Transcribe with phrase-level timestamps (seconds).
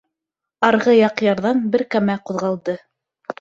[0.69, 2.77] Арғы яҡ ярҙан бер кәмә ҡуҙғалды.